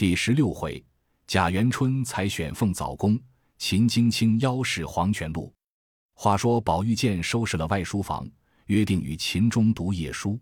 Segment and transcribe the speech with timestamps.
[0.00, 0.82] 第十六回，
[1.26, 3.20] 贾元春采选凤藻宫，
[3.58, 5.52] 秦京卿邀试黄泉路。
[6.14, 8.26] 话说宝玉见收拾了外书房，
[8.64, 10.40] 约定与秦钟读夜书。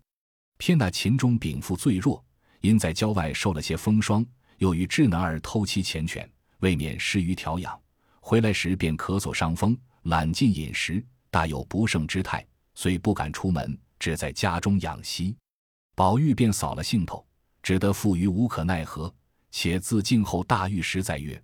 [0.57, 2.23] 偏那秦钟禀赋最弱，
[2.61, 4.25] 因在郊外受了些风霜，
[4.59, 6.25] 又与智能儿偷妻缱绻，
[6.59, 7.77] 未免失于调养。
[8.21, 15.35] 回来时便咳嗽伤风，懒进饮食，大有不胜之态，遂不敢出门，只在家中养息。
[15.95, 17.27] 宝玉便扫了兴头，
[17.61, 19.13] 只得负于无可奈何，
[19.51, 21.41] 且自静候大狱时再曰：“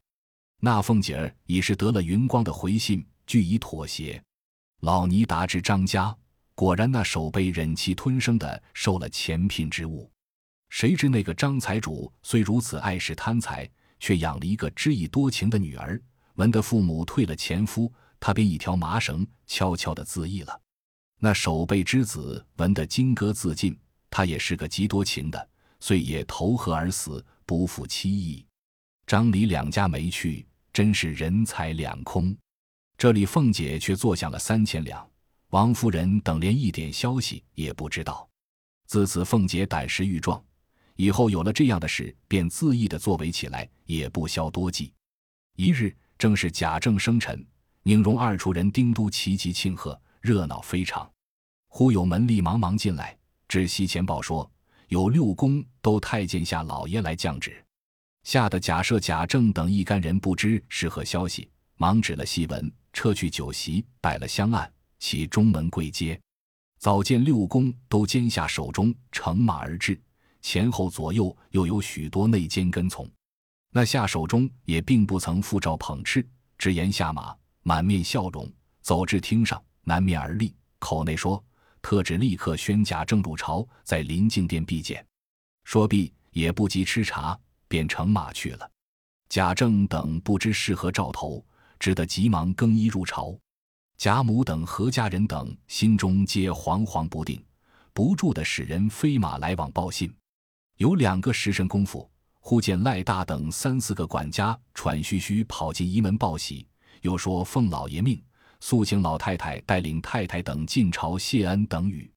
[0.61, 4.21] 那凤姐儿已是得了云光的回信，俱已妥协。
[4.81, 6.15] 老尼达至张家，
[6.53, 10.11] 果然那守备忍气吞声的受了前聘之物。
[10.69, 16.01] 谁知那个张财主虽如此爱世贪财，却养了一个知意多情的女儿。
[16.35, 20.61] 闻得父母退了前夫，他便一条麻绳悄悄的自缢了。
[21.19, 23.77] 那守备之子闻得金戈自尽。”
[24.11, 25.49] 他也是个极多情的，
[25.81, 28.45] 遂也投河而死，不负期意。
[29.07, 32.35] 张李两家没去，真是人财两空。
[32.97, 35.07] 这里凤姐却坐享了三千两，
[35.49, 38.27] 王夫人等连一点消息也不知道。
[38.87, 40.43] 自此，凤姐胆识愈壮，
[40.95, 44.93] 以后有了这样的事，便恣意的作为起来，也不消多计。
[45.55, 47.45] 一日，正是贾政生辰，
[47.83, 51.09] 宁荣二处人丁都齐集庆贺，热闹非常。
[51.67, 53.17] 忽有门吏忙忙进来。
[53.47, 54.49] 至西前报说，
[54.95, 57.61] 有六宫都太监下老爷来降旨，
[58.23, 66.17] 吓得贾赦、贾政等一干人不知是何消息，忙止了戏文，撤去酒席，摆了香案，起中门跪接。
[66.79, 70.01] 早见六宫都肩下手中乘马而至，
[70.41, 73.05] 前后左右又有许多内监跟从。
[73.71, 76.25] 那下手中也并不曾复照捧斥，
[76.57, 78.49] 直言下马，满面笑容，
[78.81, 81.43] 走至厅上，南面而立，口内说。
[81.85, 85.05] 特旨立刻宣贾政入朝，在临静殿避见。
[85.65, 88.67] 说毕，也不及吃茶，便乘马去了。
[89.29, 91.45] 贾政等不知是何兆头，
[91.77, 93.37] 只得急忙更衣入朝。
[93.99, 97.39] 贾母等何家人等心中皆惶惶不定，
[97.93, 100.11] 不住的使人飞马来往报信。
[100.77, 102.09] 有两个时辰功夫，
[102.39, 106.67] 忽见赖大等三四个管家喘吁吁跑进仪门报喜，
[107.01, 108.19] 又说奉老爷命。
[108.59, 112.11] 肃请老太太带领太太等进朝谢恩等语。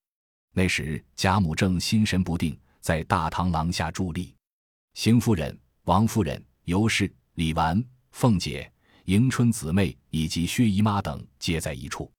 [0.53, 4.35] 那时贾母正心神不定，在大堂廊下伫立。
[4.95, 8.71] 邢夫人、王夫人、尤氏、李纨、凤姐、
[9.05, 12.11] 迎春姊妹以及薛姨妈等皆在一处。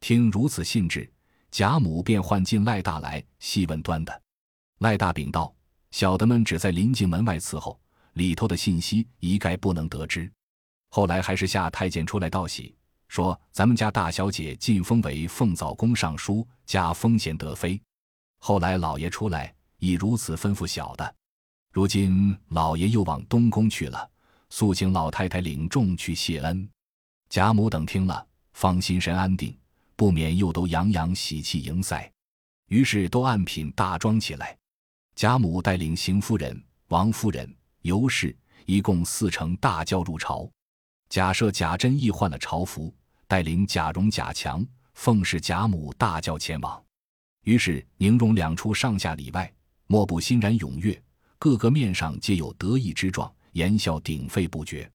[0.00, 1.10] 听如此信致，
[1.50, 4.22] 贾母便唤进赖大来细问端的。
[4.78, 5.52] 赖大禀道
[5.90, 7.80] ：“小的们只在临近门外伺候，
[8.12, 10.30] 里头的信息一概不能得知。
[10.90, 12.74] 后来还是下太监出来道喜。”
[13.08, 17.80] 说：“咱们家大小姐晋封为凤藻宫尚书，加封贤德妃。
[18.38, 21.14] 后来老爷出来，已如此吩咐小的。
[21.72, 24.08] 如今老爷又往东宫去了，
[24.50, 26.68] 速请老太太领众去谢恩。”
[27.28, 29.56] 贾母等听了，方心神安定，
[29.96, 32.10] 不免又都洋洋喜气迎塞，
[32.68, 34.56] 于是都按品大装起来。
[35.14, 37.52] 贾母带领邢夫人、王夫人、
[37.82, 38.36] 尤氏，
[38.66, 40.48] 一共四乘大轿入朝。
[41.08, 42.94] 假设、贾珍亦换了朝服。
[43.28, 46.82] 带领贾蓉、贾强、奉侍贾母大轿前往，
[47.44, 49.52] 于是宁荣两处上下里外，
[49.86, 51.00] 莫不欣然踊跃，
[51.38, 54.90] 各个面上皆有得意之状，言笑鼎沸不绝。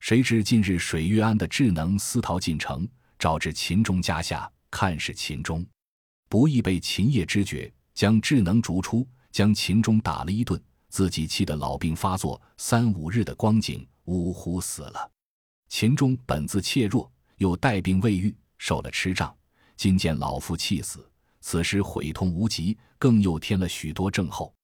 [0.00, 2.88] 谁知近日水月庵的智能私逃进城，
[3.18, 5.64] 找至秦钟家下，看是秦钟，
[6.30, 10.58] 不意被秦业知觉，将智能逐出，将秦钟打了一顿，
[10.88, 15.10] 自己气得老病发作，三五日的光景，呜呼死了。
[15.68, 17.12] 秦钟本自怯弱。
[17.36, 19.34] 又带病未愈，受了痴障，
[19.76, 21.10] 今见老父气死，
[21.40, 24.54] 此时悔痛无极，更又添了许多症候，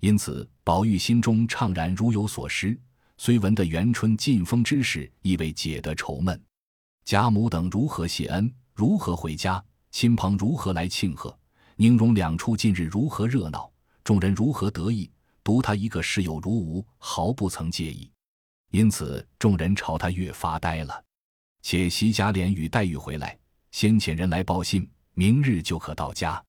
[0.00, 2.78] 因此宝玉心中怅然如有所失。
[3.16, 6.42] 虽闻得元春进封之事，亦未解得愁闷。
[7.04, 11.38] 贾母等如何谢恩，如何回家，亲朋如何来庆贺，
[11.76, 13.70] 宁荣两处近日如何热闹，
[14.02, 15.10] 众人如何得意，
[15.44, 18.10] 独他一个视有如无，毫不曾介意。
[18.70, 21.04] 因此众人朝他越发呆了。
[21.64, 23.36] 且袭贾琏与黛玉回来，
[23.70, 26.44] 先遣人来报信，明日就可到家。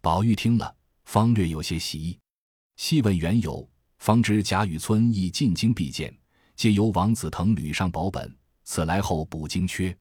[0.00, 0.74] 宝玉听了，
[1.04, 2.18] 方略有些喜意。
[2.76, 3.68] 细问缘由，
[3.98, 6.16] 方知贾雨村亦进京避见，
[6.56, 8.34] 皆由王子腾履上保本，
[8.64, 9.94] 此来后补京缺。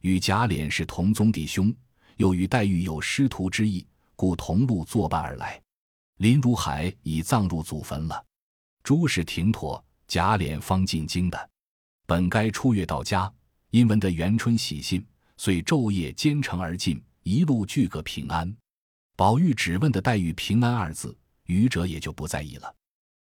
[0.00, 1.72] 与贾琏是同宗弟兄，
[2.16, 3.86] 又与黛玉有师徒之意，
[4.16, 5.62] 故同路作伴而来。
[6.16, 8.26] 林如海已葬入祖坟了，
[8.82, 11.50] 诸事停妥，贾琏方进京的。
[12.06, 13.32] 本该出月到家。
[13.70, 15.04] 因闻得元春喜信，
[15.36, 18.52] 遂昼夜兼程而进，一路俱个平安。
[19.16, 22.74] 宝玉只问的黛玉平安二字，余者也就不在意了。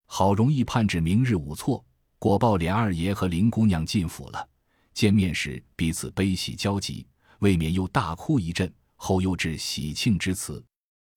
[0.06, 1.82] 好容易盼至明日午错，
[2.19, 4.49] 果报连二爷和林姑娘进府了。
[4.93, 7.06] 见面时彼此悲喜交集，
[7.38, 10.62] 未免又大哭一阵，后又至喜庆之词。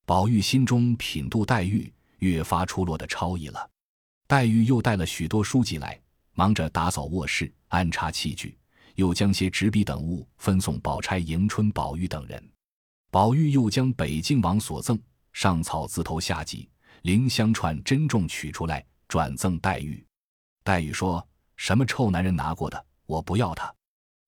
[0.06, 3.70] 宝玉心中品度黛玉，越发出落的超逸了。
[4.26, 6.00] 黛玉又带了许多书籍来，
[6.34, 8.57] 忙着打扫卧室、安插器具，
[8.98, 12.52] 又将些纸笔等物分送宝钗、迎春、宝玉等人。
[13.12, 15.00] 宝玉又将北静王所赠
[15.34, 16.68] 上草字头下集、
[17.04, 20.04] 凌香串珍重取出来，转赠黛玉。
[20.64, 23.74] 黛玉说：“什么臭男人拿过的？”我不要他，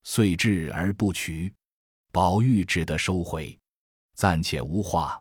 [0.04, 1.51] 遂置而不取。
[2.12, 3.60] 宝玉只得收回，
[4.13, 5.19] 暂且无话。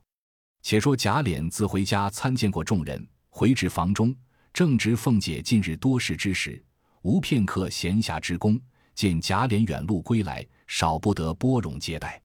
[0.60, 4.14] 且说贾琏自回家参见过众人，回至房中，
[4.52, 6.62] 正值凤姐近日多事之时，
[7.00, 8.60] 无片刻闲暇之功。
[8.98, 12.20] 见贾琏远路归来，少不得拨冗接待。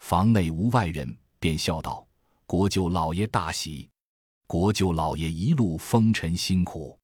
[0.00, 2.04] 房内无外人，便笑道
[2.44, 3.88] ：“国舅老爷大喜！
[4.48, 6.98] 国舅老爷一路风尘辛苦，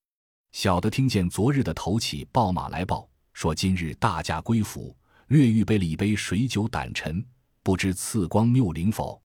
[0.51, 4.97] 小的听见昨日的头起报马来报。”说今日大驾归府，
[5.29, 7.25] 略预备了一杯水酒胆陈，
[7.63, 9.23] 不知赐光谬灵否？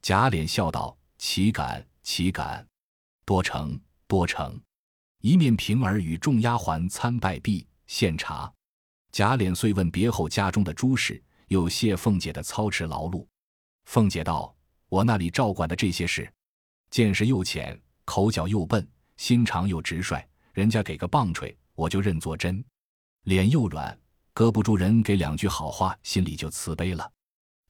[0.00, 2.66] 贾琏笑道：“岂敢，岂敢！
[3.26, 4.58] 多成，多成。”
[5.20, 8.50] 一面平儿与众丫鬟参拜毕，献茶。
[9.16, 13.26] 贾琏遂问别后家中的诸事，又谢凤姐的操持劳碌。
[13.86, 14.54] 凤姐道
[14.90, 16.30] ：“我那里照管的这些事，
[16.90, 18.86] 见识又浅，口角又笨，
[19.16, 20.22] 心肠又直率，
[20.52, 22.62] 人家给个棒槌，我就认作真。”
[23.24, 23.98] 脸又软，
[24.34, 27.10] 搁不住人给两句好话，心里就慈悲了。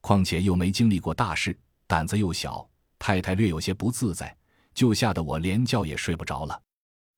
[0.01, 1.57] 况且又没经历过大事，
[1.87, 4.35] 胆子又小，太太略有些不自在，
[4.73, 6.61] 就吓得我连觉也睡不着了。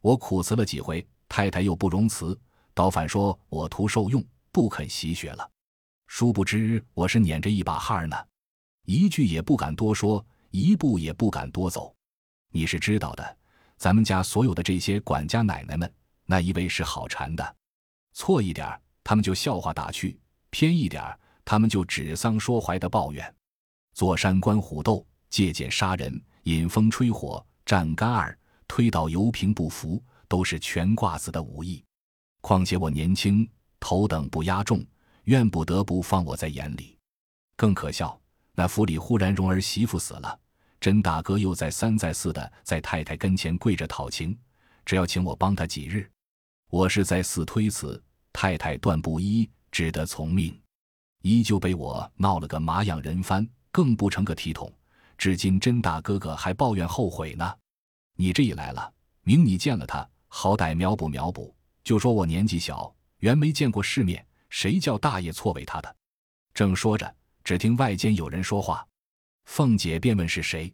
[0.01, 2.39] 我苦辞了几回，太太又不容辞，
[2.79, 4.23] 倒反说我图受用，
[4.53, 5.51] 不肯习学了。
[6.07, 8.15] 殊不知我是捻着一把汗呢，
[8.85, 11.93] 一句也不敢多说，一步也不敢多走。
[12.53, 13.37] 你是知道的，
[13.75, 15.93] 咱们家所有的这些管家奶奶们，
[16.23, 17.55] 那一位是好缠的。
[18.13, 20.17] 错一点他们就笑话打趣；
[20.49, 21.03] 偏一点
[21.43, 23.35] 他们就指桑说槐的抱怨。
[23.93, 28.39] 坐山观虎斗，借箭杀人，引风吹火，站杆儿，
[28.69, 31.83] 推倒油瓶不服，都是全挂子的武艺。
[32.41, 33.47] 况且我年轻，
[33.79, 34.85] 头等不压重，
[35.25, 36.97] 怨不得不放我在眼里。
[37.55, 38.19] 更可笑，
[38.53, 40.39] 那府里忽然荣儿媳妇死了，
[40.79, 44.37] 甄大哥又再三再四的在太太跟前跪着讨情，
[44.85, 46.09] 只要请我帮他几日。
[46.69, 48.01] 我是在四推辞，
[48.31, 50.57] 太太断不依，只得从命，
[51.21, 54.71] 依旧被我闹了个马仰人翻，更不成个体统。
[55.17, 57.53] 至今甄大哥哥还抱怨后悔呢。
[58.15, 58.93] 你这一来了，
[59.23, 61.53] 明你见了他，好歹苗补苗补，
[61.89, 65.95] 就说我年纪小，原没见过世面，谁叫大爷错为他的？
[66.53, 68.87] 正说着，只听外间有人说话，
[69.45, 70.71] 凤姐便问是谁。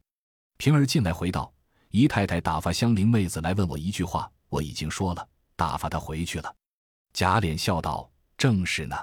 [0.57, 1.53] 平儿进来回道
[1.89, 5.25] ：“姨太太打发香菱妹子来问我一句话，我已经说了。”
[5.55, 6.53] 打发她回去了，
[7.13, 8.97] 贾琏笑道：“正是呢，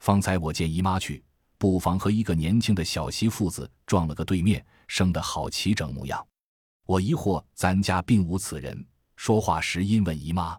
[0.00, 1.24] 方才我见姨妈去，
[1.56, 6.22] 不妨和一个年轻的小媳妇子撞了个对面，生得好齐整模样。
[6.84, 8.86] 我疑惑咱家并无此人，
[9.16, 10.54] 说话时因问姨妈，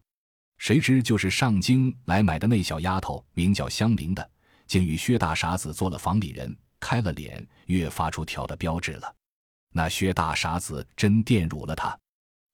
[0.59, 4.29] 谁知就是上京来买的那小丫头，名叫香菱的，
[4.67, 9.15] 竟与薛大傻子做了房里人，开了脸，越发出挑的标志了。
[9.71, 11.97] 那薛大傻子真玷辱了他。”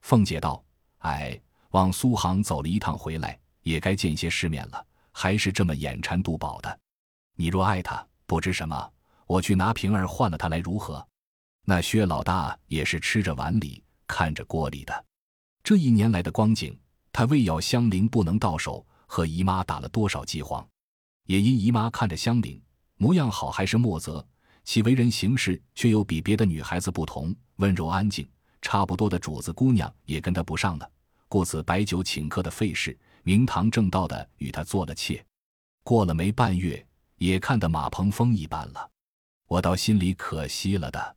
[0.01, 0.63] 凤姐道
[0.99, 1.37] ：“哎。”
[1.71, 4.85] 往苏杭走了一趟回来，也该见些世面了。
[5.11, 6.79] 还是这么眼馋肚饱的。
[7.35, 8.93] 你若爱他，不知什么，
[9.27, 11.05] 我去拿平儿换了他来如何？
[11.65, 15.05] 那薛老大也是吃着碗里看着锅里的。
[15.63, 16.79] 这一年来的光景，
[17.15, 20.67] 他为要香菱不能到手，和姨妈打了多少饥荒。
[21.27, 22.62] 也因姨妈看着香菱
[22.98, 24.27] 模样好，还是莫泽，
[24.65, 28.27] 其为人行事却又比别的女孩子不同，温柔安静，
[28.62, 30.91] 差不多的主子姑娘也跟他不上了。
[31.29, 35.25] 故此，摆酒请客的费事，明堂正道的与他做了妾。
[35.86, 38.91] 过了没半月，也看得马鹏风一般了。
[39.48, 41.15] 我倒心里可惜了的。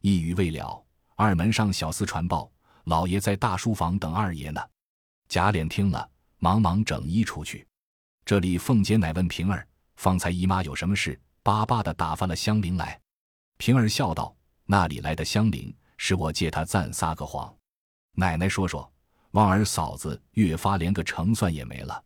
[0.00, 0.82] 一语未了，
[1.16, 2.50] 二门上小厮传报，
[2.84, 4.58] 老爷在大书房等二爷呢。
[5.34, 7.66] 贾琏听了，忙忙整衣出去。
[8.24, 9.66] 这里凤姐乃问平儿
[9.98, 13.00] ：“方才姨妈有什么事？”巴巴的打发了香菱来。
[13.56, 14.32] 平儿笑道
[14.64, 15.74] ：“那里来的香菱？
[15.96, 17.52] 是我借她暂撒个谎。
[18.12, 18.88] 奶奶说说。”
[19.32, 22.00] 望儿嫂子越发连个成算也没了，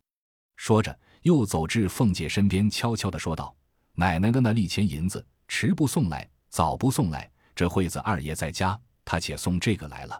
[0.55, 3.55] 说着又走至凤姐身边，悄悄的说道
[3.93, 10.19] ：“奶奶的那利钱银子，迟不送来，早不送来，这会子二爷在家，他且送这个来了。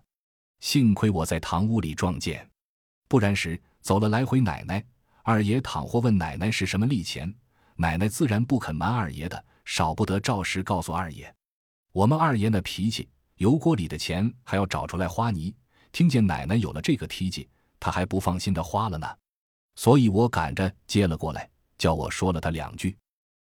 [0.59, 2.47] 幸亏我在堂屋里撞见，
[3.09, 4.39] 不然时走了来回。
[4.39, 4.81] 奶奶、
[5.23, 7.35] 二爷倘或问奶奶是什么利钱，
[7.75, 11.35] 奶奶自然不肯瞒二爷的，少不得照实告诉二爷。
[11.91, 15.53] 我们二爷那脾气，油锅里的钱还要找出来花泥。”
[15.91, 17.49] 听见奶奶有了这个提计，
[17.79, 19.07] 他还不放心的花了呢。
[19.75, 21.49] 所以我赶着接了过来，
[21.79, 22.95] 叫我说了他两句。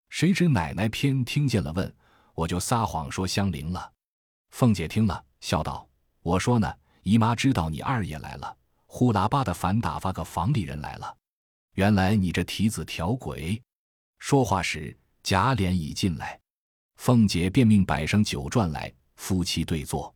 [0.10, 1.96] 谁知奶奶偏听见了，问
[2.36, 3.90] 我就撒谎说香菱了。
[4.52, 5.88] 凤姐听了，笑道
[6.22, 6.72] ：“我说呢，
[7.04, 8.58] 姨妈知道你二爷来了，
[8.96, 11.18] 呼啦吧的反打发个房里人来了。
[11.74, 13.60] 原来你这提子调鬼。”
[14.20, 16.40] 说话时，贾琏已进来，
[16.98, 20.14] 凤姐便命摆上酒馔来，夫妻对坐。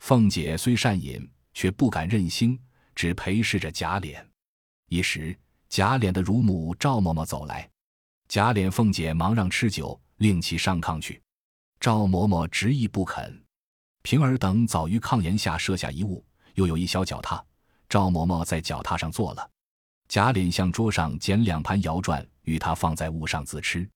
[0.00, 2.60] 凤姐虽善饮，却不敢任性，
[2.94, 4.22] 只陪侍着贾琏。
[4.90, 5.34] 一时。
[5.70, 7.70] 贾琏的乳母赵嬷嬷走来，
[8.26, 11.22] 贾琏、凤姐忙让吃酒，令其上炕去。
[11.78, 13.40] 赵嬷嬷执意不肯。
[14.02, 16.24] 平儿等早于炕沿下设下一物，
[16.54, 17.42] 又有一小脚踏。
[17.90, 19.50] 赵嬷嬷在脚踏上坐了，
[20.06, 23.86] 贾琏向桌上捡两盘摇转，与他放在物上自吃。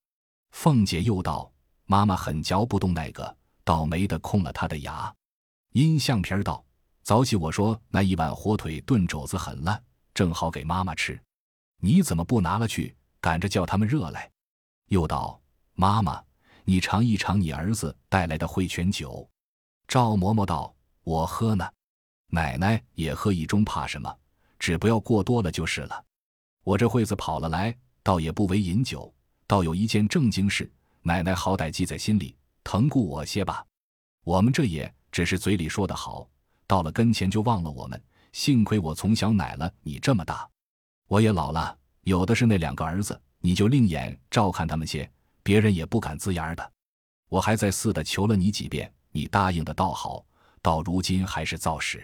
[0.51, 1.49] 凤姐又道
[1.87, 5.15] ：“妈妈很嚼不动那个，倒霉的空了他的牙。”
[5.75, 6.65] 因向平儿道
[7.05, 9.81] ：“早起我说那一碗火腿炖肘子很烂，
[10.13, 11.17] 正好给妈妈吃。”
[11.81, 12.97] 你怎么不拿了去？
[13.21, 14.29] 赶着叫他们热来。
[14.89, 15.41] 又道
[15.75, 16.21] ：“妈妈，
[16.65, 19.31] 你尝一尝你儿子带来的汇泉酒。”
[19.87, 20.75] 赵嬷嬷道
[21.05, 21.71] ：“我喝呢，
[22.35, 24.15] 奶奶也喝一盅，怕什么？
[24.59, 26.05] 只不要过多了就是了。
[26.65, 29.13] 我这会子跑了来，倒也不为饮酒，
[29.47, 30.71] 倒有一件正经事，
[31.03, 33.65] 奶奶好歹记在心里，疼顾我些吧。
[34.25, 36.29] 我们这也只是嘴里说的好，
[36.67, 38.03] 到了跟前就忘了我们。
[38.33, 40.49] 幸亏我从小奶了你这么大。”
[41.07, 45.09] 我也老了，有的是那两个儿子，你就另眼照看他们些，
[45.43, 46.73] 别人也不敢呲牙的。
[47.29, 50.25] 我还在似的求了你几遍，你答应的倒好，
[50.63, 52.03] 到如今还是造使。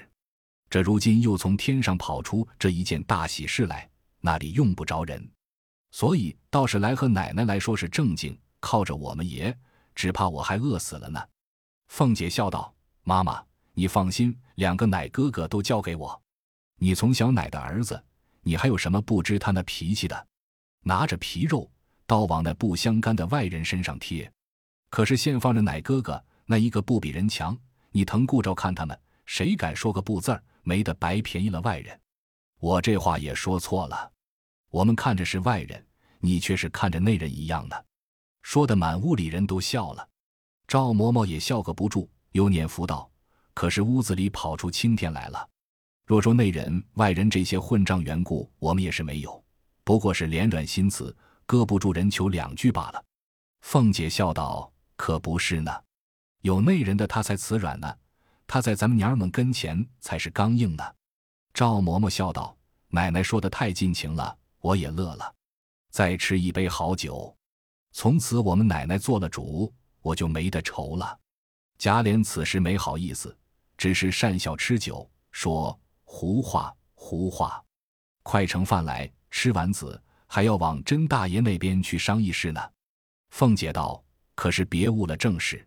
[0.71, 5.29] 这如今又从天上跑出这一件大喜事来，那里用不着人，
[5.91, 9.55] 所以倒是来和奶奶来说是正经，靠着我们爷，
[9.95, 11.21] 只怕我还饿死了呢。
[11.89, 12.73] 凤姐笑道
[13.03, 13.43] ：“妈妈，
[13.75, 16.23] 你放心，两个奶哥哥都交给我，
[16.77, 18.00] 你从小奶的儿子。”
[18.43, 20.27] 你还有什么不知他那脾气的？
[20.83, 21.71] 拿着皮肉
[22.07, 24.33] 刀往那不相干的外人身上贴。
[24.89, 27.55] 可是现放着奶哥哥那一个不比人强，
[27.91, 30.43] 你疼顾着看他们，谁敢说个不字儿？
[30.62, 31.99] 没得白便宜了外人。
[32.59, 34.12] 我这话也说错了。
[34.71, 35.85] 我们看着是外人，
[36.21, 37.87] 你却是看着内人一样的。
[38.43, 40.09] 说的满屋里人都笑了，
[40.67, 43.11] 赵嬷嬷也笑个不住，又念佛道
[43.52, 45.49] ：“可是屋子里跑出青天来了。”
[46.07, 49.45] 若说内人外人这些混账缘故，我们也是没有，
[49.85, 51.14] 不过是脸软心慈，
[51.47, 53.05] 搁不住人求两句罢了。
[53.61, 55.71] 凤姐笑道：“可不是呢，
[56.40, 57.95] 有内人的他才慈软呢，
[58.52, 60.83] 他在咱们娘儿们跟前才是刚硬呢。”
[61.54, 62.57] 赵嬷嬷笑道
[62.90, 65.33] ：“奶奶说的太尽情了，我也乐了。
[65.92, 67.33] 再吃一杯好酒，
[67.92, 71.16] 从此我们奶奶做了主，我就没得愁了。”
[71.78, 73.38] 贾琏此时没好意思，
[73.76, 75.78] 只是讪笑吃酒，说。
[76.12, 77.64] 胡话胡话，
[78.25, 82.61] 快盛饭来，吃完子还要往甄大爷那边去商议事呢。
[83.30, 84.02] 凤姐道
[84.35, 85.64] ：“可是别误了正事。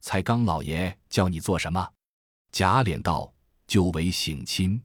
[0.00, 1.88] 才刚老爷叫你做什么？”
[2.56, 3.30] 贾琏道
[3.68, 4.82] ：“就为省亲。”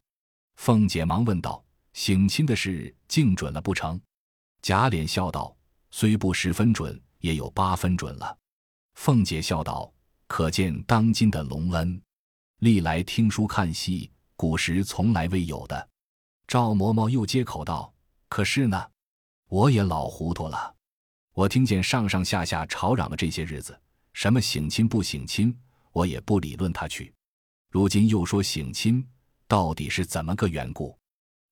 [0.59, 1.63] 凤姐忙问道
[1.95, 3.97] ：“省亲的事竟准了不成？”
[4.61, 5.55] 贾琏笑道
[5.89, 8.37] ：“虽不十分准，也有八分准了。”
[8.95, 9.89] 凤姐笑道
[10.27, 12.01] ：“可见当今的隆恩，
[12.57, 15.89] 历来听书看戏。”古时从来未有的，
[16.47, 17.93] 赵嬷嬷又接口道
[18.27, 18.85] ：“可是呢，
[19.47, 20.75] 我也老糊涂了。
[21.31, 23.79] 我听见上上下下吵嚷了这些日子，
[24.11, 25.57] 什么省亲不省亲，
[25.93, 27.13] 我也不理论他去。
[27.71, 29.01] 如今又说省亲，
[29.47, 30.95] 到底是怎么个缘故？”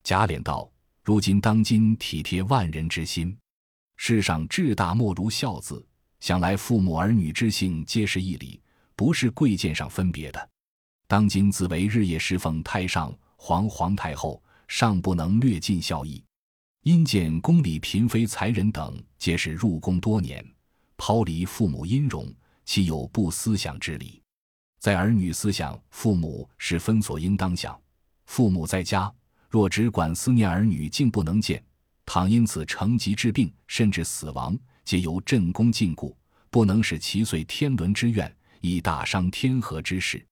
[0.04, 0.70] 贾琏道
[1.02, 3.36] ：“如今当今体贴万人之心，
[3.96, 5.84] 世上至大莫如孝字。
[6.20, 8.62] 想来父母儿女之性皆是一理，
[8.98, 10.50] 不是贵贱上分别的。”
[11.08, 16.22] 当今自为日夜侍奉太上皇皇太后，尚不能略尽孝义。
[16.84, 20.46] 因见宫里嫔妃才人等，皆是入宫多年，
[20.98, 22.30] 抛离父母音容，
[22.66, 24.19] 岂有不思想之理？
[24.80, 27.78] 在儿女思想，父母是分所应当想。
[28.26, 29.14] 父母在家，
[29.50, 31.62] 若只管思念儿女，竟不能见。
[32.06, 36.16] 倘因此成疾致病，甚至死亡，皆由朕宫禁锢，
[36.50, 40.26] 不能使其遂天伦之愿，以大伤天和之事。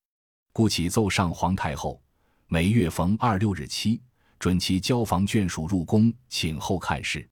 [0.54, 2.01] 故启奏上皇太后，
[2.48, 4.01] 每月逢二六日期，
[4.39, 7.27] 准其交房眷属入宫请后看事。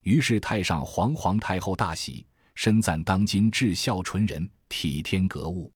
[0.00, 5.70] 于是太上皇皇太后大喜，深赞当今至孝纯人，体天格物。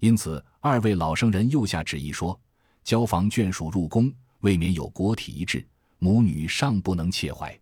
[0.00, 2.38] 因此二位老圣人又下旨意说，
[2.82, 5.66] 交房眷属入宫，未免有国体一致，
[5.98, 7.58] 母女尚不能切怀，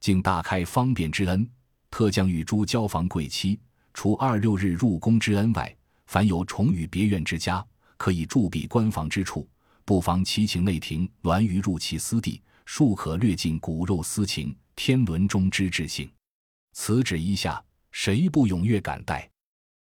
[0.00, 1.48] 竟大开方便之恩，
[1.90, 3.60] 特将与诸交房贵妻，
[3.94, 7.64] 除二六日入宫之恩外，凡有重与别院之家。
[7.98, 9.48] 可以驻避官房之处，
[9.84, 16.06] 不妨齐请内廷栾舆入其私地，庶可略尽骨肉私情，天伦中之至性。
[16.74, 19.26] 此旨一下，谁不踊跃感戴？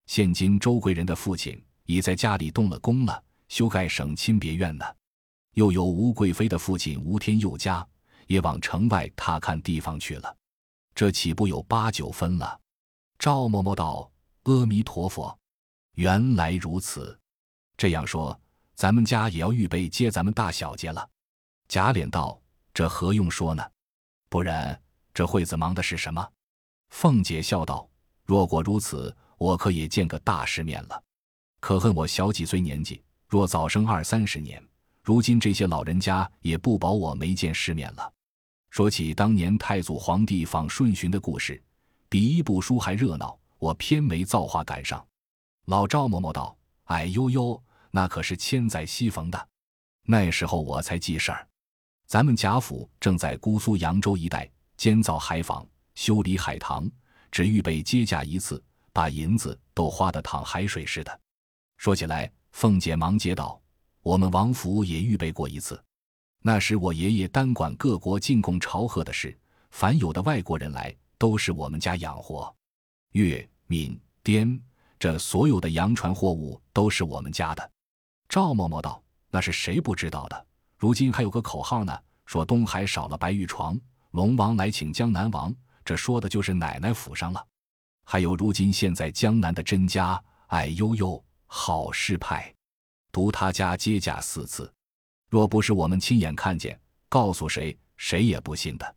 [0.08, 4.86] 现今周贵人的父亲已在家里动了工了，修盖省亲别院呢。
[5.54, 7.88] 又有吴贵妃的父亲吴天佑家
[8.28, 10.36] 也往城外踏看地方去了，
[10.94, 12.60] 这岂不有八九分了？
[13.18, 14.12] 赵嬷嬷道
[14.44, 15.38] ：“阿弥陀佛，
[15.94, 17.18] 原来如此。
[17.78, 18.38] 这样说，
[18.76, 21.10] 咱们家也要预备接咱们大小姐了。”
[21.70, 22.40] 贾琏道
[22.74, 23.64] ：“这何用说呢？
[24.28, 24.78] 不然
[25.14, 26.30] 这会子忙的是什么？”
[26.92, 27.90] 凤姐笑道
[28.26, 31.02] ：“若果如此，我可也见个大世面了。
[31.66, 34.64] 可恨我小几岁年纪，若早生二三十年，
[35.02, 38.14] 如今这些老人家也不保我没见世面了。”
[38.70, 41.60] 说起当年太祖皇帝访顺巡的故事。
[42.08, 45.04] 比一部书还热闹，我偏没造化赶上。
[45.66, 46.56] 老赵嬷嬷道
[46.86, 49.50] ：“哎呦呦，那可是千载西逢的。
[50.04, 51.48] 那时候我才记事儿，
[52.06, 56.88] 咱们贾府正在姑苏扬州一带建造海坊，修理海棠，
[57.32, 61.20] 只预备接驾一次，把银子都花得淌海水似的。
[61.78, 63.62] 说起来，凤姐忙接道：
[64.02, 65.82] 我们王府也预备过一次，
[66.42, 69.38] 那时我爷爷单管各国进贡朝贺的事，
[69.72, 72.54] 凡有的外国人来。”都是我们家养活，
[73.14, 74.62] 粤、闽、滇
[75.00, 77.72] 这所有的洋船货物都是我们家的。
[78.28, 79.02] 赵嬷嬷道
[79.32, 80.46] ：“那是谁不知道的？
[80.78, 83.80] 如今还有个口号呢，说东海少了白玉床，
[84.12, 85.56] 龙王来请江南王。
[85.86, 87.44] 这说的就是奶奶府上了。
[88.04, 92.54] 还有如今现在江南的甄家，哎呦呦，好事派，
[93.12, 94.72] 独他家接驾四次。
[95.30, 98.96] 若不是我们亲眼看见，告诉谁，谁也不信的。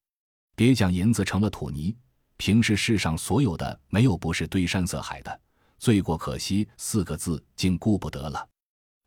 [0.55, 1.97] 别讲银子成了土泥。”
[2.39, 5.41] 平时世上所有的没有不是堆山塞海的，
[5.77, 8.49] 罪过可惜四个字竟顾不得了。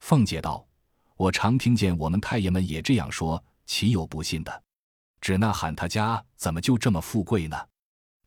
[0.01, 0.67] 凤姐道
[1.15, 4.63] ：“我常听见我们太爷们也这样说，岂有不信的？
[5.21, 7.57] 只那喊他家怎么就这么富贵呢？”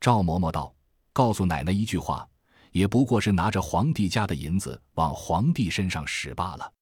[0.00, 0.74] 赵嬷嬷道
[1.12, 2.26] ：“告诉奶奶一句话，
[2.74, 6.72] 也不过是拿着皇帝家的银子往皇帝身上使罢了。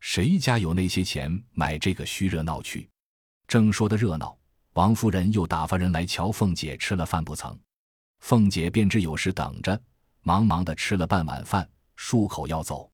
[0.00, 2.88] 谁家有那些钱买这个虚热闹去？
[3.46, 4.36] 正说的热闹。”
[4.74, 7.56] 王夫人又打发人来瞧凤姐吃了饭不曾，
[8.18, 9.80] 凤姐便知有事等着，
[10.22, 12.90] 忙忙的吃了半碗饭，漱口要走。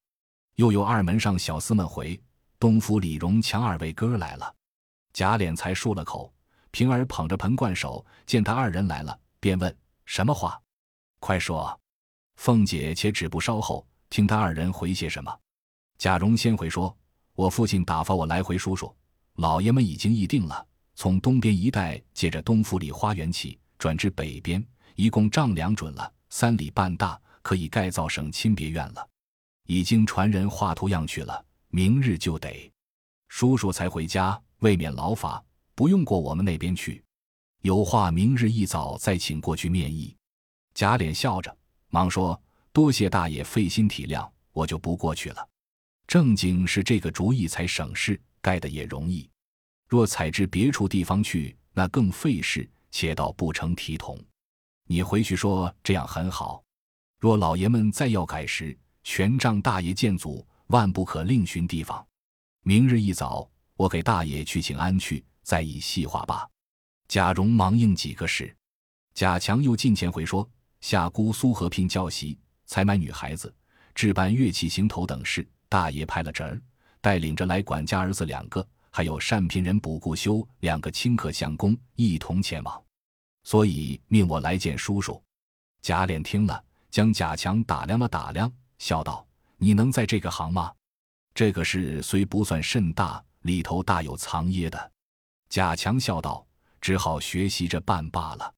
[0.57, 2.21] 又有二门上小厮们回，
[2.59, 4.53] 东府李荣强二位哥来了。
[5.11, 6.31] 贾琏才漱了口，
[6.69, 10.61] 平儿捧着盆罐手，见他二人来了，便问什么话，
[11.19, 11.80] 快说。
[12.41, 15.31] 凤姐且止步稍后，听他二人回些什么。
[15.99, 16.97] 贾蓉先回说
[17.37, 18.91] ：“我父亲打发我来回叔叔，
[19.35, 29.07] 老爷们已经议定了。”从东边一带借着东府里花园起，转至北边，一共丈量准了三里半大，可以盖造省亲别院了。
[29.67, 32.71] 已经传人画图样去了，明日就得。
[33.27, 35.39] 叔叔才回家，未免劳乏，
[35.75, 37.03] 不用过我们那边去。
[37.61, 40.17] 有话明日一早再请过去面议。
[40.73, 41.55] 贾琏笑着，
[41.91, 42.41] 忙说
[42.73, 45.47] ：“多谢大爷费心体谅，我就不过去了。
[46.07, 49.29] 正经是这个主意才省事，盖的也容易。”
[49.87, 54.17] 若采至别处地方去，那更费事，且倒不成体统。
[54.87, 56.63] 你回去说这样很好。
[57.19, 62.05] 若老爷们再要改时，全仗大爷见阻，万不可另寻地方。
[62.63, 66.47] 明日一早，我给大爷去请安去，再议细话吧。
[67.09, 68.55] 贾蓉忙应几个事。
[69.13, 70.49] 贾强又进前回说：
[70.81, 73.53] 下姑苏和聘教习，采买女孩子，
[73.95, 76.61] 置办乐器行头等事，大爷派了侄儿，
[76.99, 78.67] 带领着来管家儿子两个。
[78.93, 82.83] 还有单聘人卜顾修两个清客相公一同前往，
[83.43, 85.23] 所以命我来见叔叔。
[85.81, 90.73] 贾琏听了，将贾强打量了打量，笑道：“你能在这个行吗？
[91.33, 94.91] 这个事虽不算甚大，里头大有藏掖的。”
[95.47, 96.45] 贾强笑道
[96.81, 98.53] ：“只好学习着办罢了。”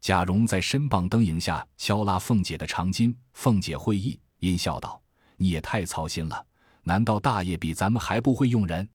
[0.00, 5.00] 贾蓉在身傍灯影下敲拉凤姐的长巾，凤姐会意，阴笑道
[5.36, 6.46] ：“你也太操心了，
[6.82, 8.88] 难道大爷比咱们还不会用人？”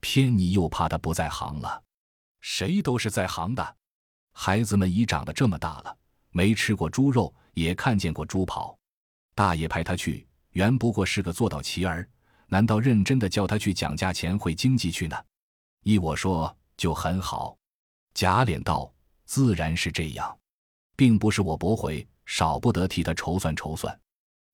[0.00, 1.82] 偏你又怕他不在行了，
[2.40, 3.76] 谁都是在行的。
[4.32, 5.96] 孩子们已长得这么大了，
[6.30, 8.76] 没吃过猪肉，也看见过猪跑。
[9.34, 12.06] 大爷派他去，原不过是个坐到棋儿，
[12.48, 15.16] 难道认真的叫他去讲价钱、会经济去呢？
[15.84, 17.56] 依我说，就很好。
[18.12, 18.92] 贾琏道
[19.24, 20.36] ：“自然是这样，
[21.02, 24.00] 并不是我驳回，少不得替他筹算筹算。”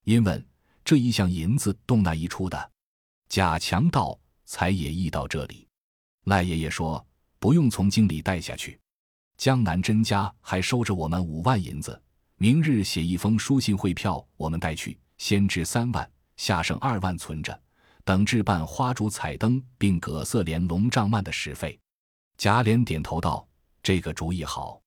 [0.05, 0.43] 因问
[0.83, 2.71] 这一项银子动那一出的？
[3.29, 4.19] 贾强道。
[4.51, 5.69] 才也意到这里，
[6.25, 7.07] 赖爷爷说
[7.39, 8.81] 不用从京里带下去，
[9.37, 12.03] 江南甄家还收着我们五万银子，
[12.39, 17.61] 明日写一封书信汇票，我们带去，先支三万，下剩二万存着，
[18.07, 21.79] 等置办花烛彩灯，并葛色帘笼帐幔的使费。
[22.39, 23.47] 贾琏点头道
[23.85, 24.81] ：“这个主意好。”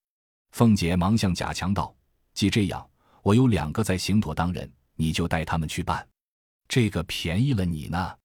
[0.52, 1.94] 凤姐忙向贾强道
[2.34, 2.88] ：“既这样，
[3.24, 6.08] 我有两个在行妥当人，你就带他们去办。
[6.68, 8.16] 这个便宜了你呢。”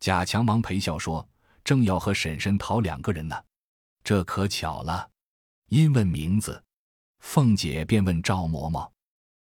[0.00, 1.26] 贾强忙陪笑说
[1.64, 3.36] ：“正要和婶婶讨两个人呢，
[4.02, 5.08] 这可巧了。”
[5.70, 6.62] 因问名字，
[7.20, 8.88] 凤姐便问赵嬷嬷。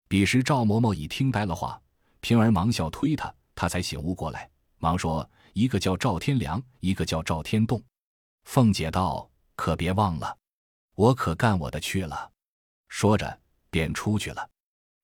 [0.08, 1.80] 彼时赵嬷嬷已听呆了话，
[2.22, 7.84] 平儿忙笑推他，他才醒悟过来，忙说：“一个叫赵天良，一个叫赵天栋。”
[8.46, 10.38] 凤姐道：“可别忘了，
[10.96, 12.32] 我可干我的去了。”
[12.90, 14.50] 说着便出去了。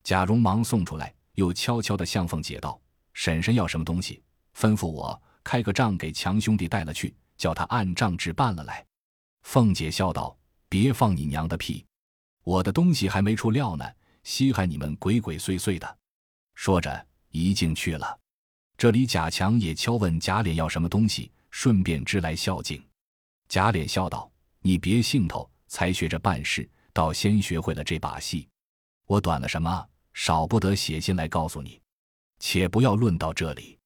[0.04, 2.80] 贾蓉忙送出来，又悄悄地向凤姐道
[3.14, 4.22] ：“婶婶要什么东西，
[4.56, 8.86] 吩咐我开个账给强兄弟带了去，叫他按账置办了来。”
[9.44, 10.36] 凤姐笑道。
[10.72, 11.84] 别放你娘的屁！
[12.44, 13.84] 我的东西还没出料呢，
[14.22, 15.98] 稀罕你们鬼鬼祟祟的。
[16.54, 18.20] 说着，一径去了。
[18.78, 22.80] 这里贾强也敲问贾琏要什么东西，顺便支来孝敬。
[23.48, 28.50] 贾琏笑道：“你别兴头，才学着办事，倒先学会了这把戏。
[29.06, 31.82] 我短了什么，少不得写信来告诉你。
[32.40, 33.80] 且不要论到这里。”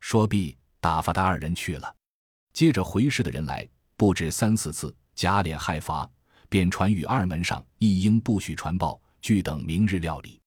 [0.00, 1.94] 说毕，打发他二人去了。
[2.54, 4.96] 接着回事的人来，不止三四次。
[5.14, 6.10] 贾琏害罚。
[6.48, 10.40] 便传与二门上，一应不许传报，俱等明日料理。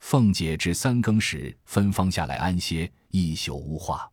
[0.00, 4.10] 凤姐至三更时分方下来安歇，一宿无话。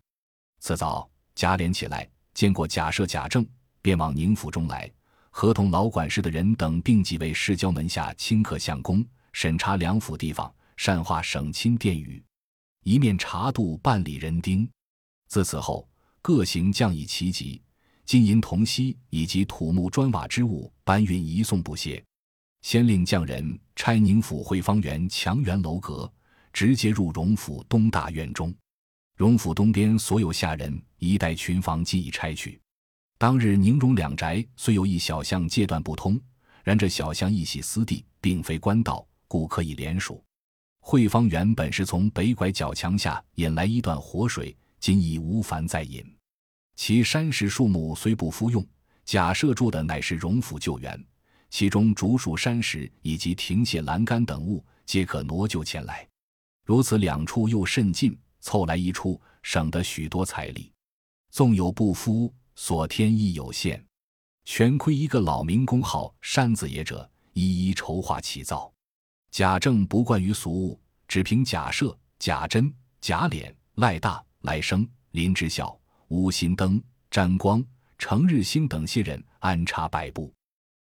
[0.59, 3.45] 次早，贾琏起来，见过贾赦、贾政，
[3.81, 4.89] 便往宁府中来，
[5.35, 12.23] 合同老管事的人等，并几位世交门下亲客相公，审查两府地方，善化省亲殿宇，
[12.83, 14.69] 一面查度办理人丁。
[15.27, 15.89] 自此后，
[16.21, 17.59] 各行将以其级。
[18.05, 22.01] 金银铜锡以及土木砖瓦之物搬运移送不歇，
[22.61, 26.09] 先令匠人拆宁府汇芳园墙垣楼阁，
[26.53, 28.53] 直接入荣府东大院中。
[29.17, 32.61] 荣府东边所有下人一带群房即已拆去。
[33.23, 36.19] 当日宁荣两宅虽有一小巷界断不通，
[36.61, 40.21] 然这小巷一系私地，并非官道，故可以连属。
[40.81, 46.05] 汇芳园本是从北拐角墙下引来一段活水，今已无烦再引。
[46.75, 48.67] 其山石树木虽不敷用，
[49.05, 51.01] 假设住的乃是荣府旧园，
[51.49, 56.05] 其中竹树、山石以及亭榭栏杆等物，皆可挪就前来。
[56.65, 60.69] 如此两处又甚近，凑来一处，省得许多财力。
[61.31, 63.83] 纵有不敷，所添亦有限，
[64.45, 68.71] 全亏一个老民工号山子爷者，一一筹划起造。
[69.31, 75.77] 贾政不惯于俗物，只凭贾赦、贾珍、贾琏、赖大、赖生、林之孝。
[76.09, 77.65] 吴心登、詹光、
[77.97, 80.31] 程日兴等些人安插摆布，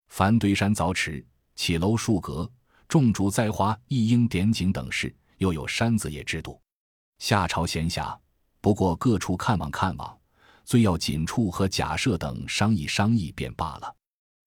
[0.09, 2.51] 凡堆山凿池、起楼数阁、
[2.89, 6.59] 种竹栽花、一应点景等事，又有山子爷制度。
[7.19, 8.17] 夏朝闲暇，
[8.59, 10.17] 不过各处看望看望，
[10.71, 13.93] 最要紧处和贾赦等商议商议便罢了。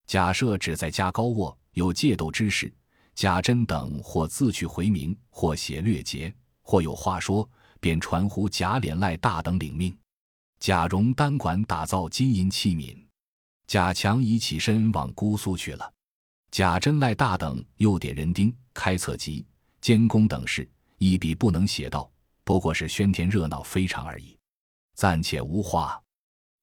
[0.06, 2.66] 贾赦只在家高卧，有借斗之事；
[3.14, 7.46] 贾珍等或自去回明，或写略节，或有话说，
[7.78, 9.94] 便传呼贾琏、赖大等领命。
[10.58, 12.96] 贾蓉单管打造金银器皿，
[13.66, 15.92] 贾强已起身往姑苏去了。
[16.50, 19.44] 贾珍、赖大等又点人丁、开册籍、
[19.82, 22.10] 监工等事，一笔不能写到，
[22.44, 24.34] 不过是喧天热闹非常而已。
[24.94, 26.00] 暂且无话。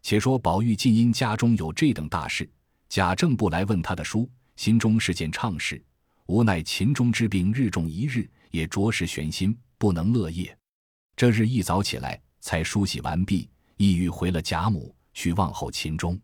[0.03, 2.49] 且说宝玉近因家中有这等大事，
[2.89, 5.83] 贾政不来问他的书，心中是件畅事。
[6.27, 10.57] 无奈秦钟之病日重一日，也着实悬心，不能乐业。
[11.15, 13.49] 这日一早起来，才梳洗完毕。
[13.77, 16.19] 意欲回了贾母去望候秦钟，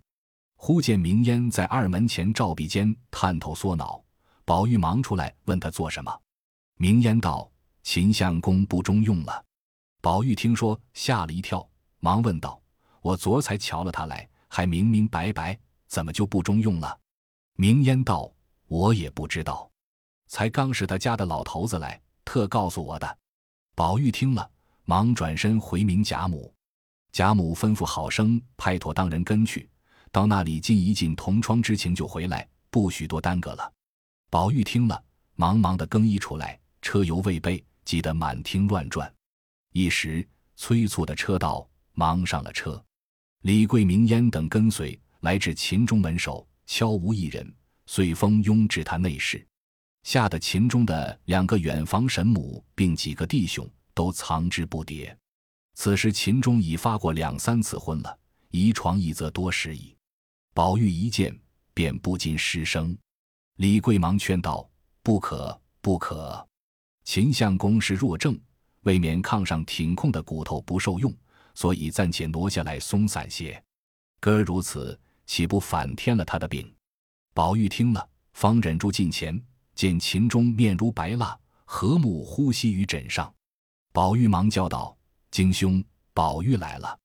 [0.56, 4.00] 忽见明烟在二门前照壁间探头缩脑，
[4.46, 6.16] 宝玉忙出来问他做什么。
[6.78, 7.50] 明烟道
[7.82, 9.44] ：“秦相公不中用了。”
[10.02, 11.68] 宝玉听说，吓了一跳，
[12.00, 12.62] 忙问道
[13.08, 17.00] ：“我昨才瞧了他来，还明明白白，怎么就不中用了？”
[17.56, 18.30] 明烟道
[18.67, 19.72] ：“我也不知道，
[20.28, 23.17] 才刚是他家的老头子来，特告诉我的。”
[23.76, 24.52] 宝玉听了，
[24.84, 26.54] 忙转身回明贾母。
[27.13, 29.70] 贾母吩咐好生派妥当人跟去，
[30.12, 33.72] 到那里尽一尽同窗之情就回来，不许多耽搁了。
[34.30, 35.02] 宝玉听了，
[35.36, 39.10] 忙忙的更衣出来，车油未备，急得满厅乱转。
[39.72, 42.84] 一时催促的车到，忙上了车。
[43.41, 47.54] 李贵明烟等跟随来至秦中门首，悄无一人，
[47.86, 49.45] 遂蜂拥至他内室，
[50.04, 55.15] 吓得秦中的两个远房神母并几个弟兄都藏之不迭。
[55.76, 58.19] 此时秦钟已发过两三次婚了，
[58.50, 59.95] 一床一则多时矣。
[60.54, 61.39] 宝玉一见，
[61.73, 62.97] 便不禁失声。
[63.58, 64.67] 李贵忙劝道
[65.04, 66.47] ：“不可，不可！
[67.04, 68.38] 秦相公是弱症，
[68.82, 71.15] 未免炕上挺空的骨头不受用，
[71.58, 73.60] 所以暂且挪下来松散些。
[74.20, 76.72] 哥如此，岂不反添了他的病？
[77.34, 79.41] 宝玉听了，方忍住近前，
[79.74, 83.34] 见秦钟面如白蜡，和睦呼吸于枕上。
[83.91, 84.96] 宝玉忙叫道
[85.32, 86.96] ：“京兄，宝玉来了。”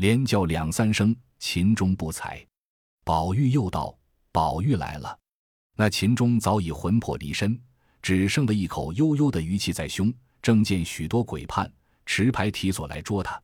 [0.00, 2.42] 连叫两三声，秦钟不睬。
[3.04, 3.94] 宝玉又道
[4.32, 5.14] ：“宝玉来了。”
[5.76, 7.60] 那秦钟早已魂魄离身，
[8.00, 10.10] 只剩了一口悠悠的余气在胸，
[10.40, 11.70] 正见许多鬼判
[12.06, 13.38] 持牌提锁来捉他。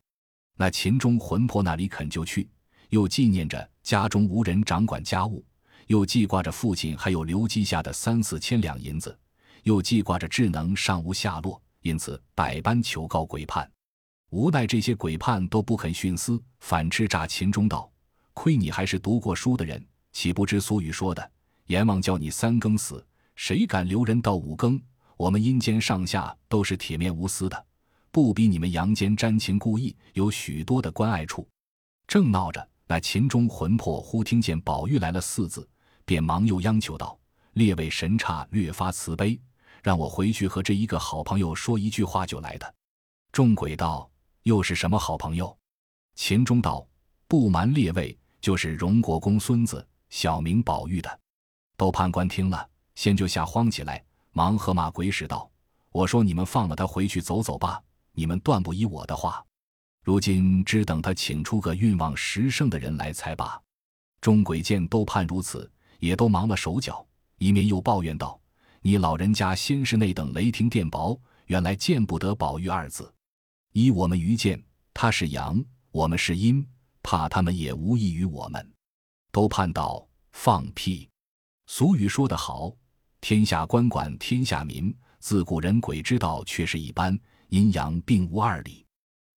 [0.57, 2.49] 那秦钟魂魄那里肯就去，
[2.89, 5.45] 又纪念着家中无人掌管家务。
[5.85, 9.17] 又记挂着父亲还有留积下的三四千两银子，
[9.63, 13.71] 又记挂着智能尚无下落，因此百般求告鬼判，
[14.31, 17.89] 无奈这些鬼判都不肯徇私，反斥诈秦钟道
[18.33, 21.31] ：“亏你还是读过书的人，岂不知俗语说的？
[21.67, 24.81] 阎王叫你三更死，谁敢留人到五更？
[25.15, 27.65] 我们阴间上下都是铁面无私的，
[28.17, 31.47] 不比你们阳间沾情故意，有许多的关爱处。”
[32.09, 35.69] 正闹着，那秦钟魂魄忽听见宝玉来了四字。
[36.03, 37.15] 便忙又央求道
[37.53, 39.39] ：“列位神刹略发慈悲，
[39.83, 42.73] 让我回去和这一个好朋友说一句话就来的。”
[43.31, 44.09] 众鬼道
[44.41, 45.55] ：“又是什么好朋友？”
[46.17, 46.87] 秦钟道
[47.29, 51.19] ：“不瞒列位，就是荣国公孙子，小名宝玉的。”
[51.77, 55.47] 窦判官听了，先就吓慌起来，忙和马鬼使道
[55.93, 57.79] ：“我说你们放了他回去走走吧，
[58.17, 59.45] 你们断不依我的话。
[60.03, 63.61] 如今只等他请出个运旺十胜的人来才罢。”
[64.19, 65.71] 众鬼见都判如此。
[65.99, 67.03] 也都忙了手脚，
[67.39, 68.39] 一面又抱怨道
[68.81, 73.11] ：“你老人家先是那等雷霆电雹，原来见不得宝玉二字。
[73.73, 76.63] 依我们愚见，他是阳，我们是阴，
[77.01, 78.71] 怕他们也无益于我们。”
[79.33, 81.09] 都盼道：“放屁！
[81.65, 82.71] 俗语说得好，
[83.19, 87.19] 天下官管天下民，自古人鬼之道却是一般，
[87.49, 88.85] 阴阳并无二理。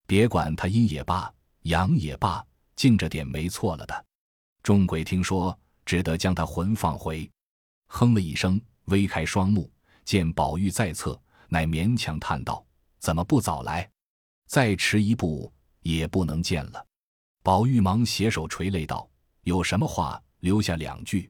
[0.07, 2.45] 别管他阴也罢，阳也罢，
[2.75, 4.05] 静着点没错了的。”
[4.63, 5.57] 众鬼听说。
[5.83, 7.29] 只得将他魂放回，
[7.87, 9.69] 哼了一声，微开双目，
[10.05, 11.19] 见宝玉在侧，
[11.49, 12.63] 乃勉强叹道
[12.99, 13.89] ：“怎么不早来？
[14.45, 16.85] 再迟一步也不能见了。”
[17.43, 19.09] 宝玉忙携手垂泪道
[19.43, 21.29] ：“有什么话留下两句。”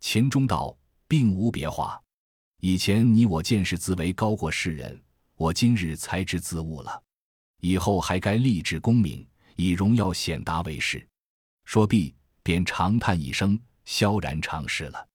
[0.00, 2.02] 秦钟道：“并无别话。
[2.60, 5.00] 以前你我见识自为高过世人，
[5.42, 7.02] 我今日才知自悟了。
[7.58, 9.26] 以后还该立志功名，
[9.56, 11.04] 以荣耀显达为事。”
[11.66, 13.60] 说毕，便长叹一声。
[13.84, 15.08] 萧然长逝了。